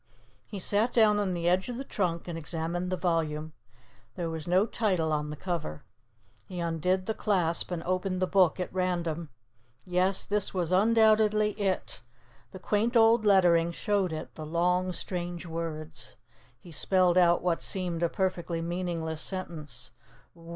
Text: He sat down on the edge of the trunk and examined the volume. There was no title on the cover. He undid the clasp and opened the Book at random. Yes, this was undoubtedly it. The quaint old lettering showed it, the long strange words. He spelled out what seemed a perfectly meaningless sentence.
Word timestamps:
He 0.47 0.57
sat 0.57 0.93
down 0.93 1.19
on 1.19 1.35
the 1.35 1.47
edge 1.47 1.69
of 1.69 1.77
the 1.77 1.83
trunk 1.83 2.27
and 2.27 2.35
examined 2.35 2.91
the 2.91 2.97
volume. 2.97 3.53
There 4.15 4.31
was 4.31 4.47
no 4.47 4.65
title 4.65 5.13
on 5.13 5.29
the 5.29 5.35
cover. 5.35 5.83
He 6.47 6.59
undid 6.59 7.05
the 7.05 7.13
clasp 7.13 7.69
and 7.69 7.83
opened 7.83 8.19
the 8.19 8.25
Book 8.25 8.59
at 8.59 8.73
random. 8.73 9.29
Yes, 9.85 10.23
this 10.23 10.55
was 10.55 10.71
undoubtedly 10.71 11.51
it. 11.51 12.01
The 12.51 12.57
quaint 12.57 12.97
old 12.97 13.25
lettering 13.25 13.71
showed 13.73 14.11
it, 14.11 14.33
the 14.33 14.43
long 14.43 14.91
strange 14.91 15.45
words. 15.45 16.15
He 16.59 16.71
spelled 16.71 17.15
out 17.15 17.43
what 17.43 17.61
seemed 17.61 18.01
a 18.01 18.09
perfectly 18.09 18.59
meaningless 18.59 19.21
sentence. 19.21 19.91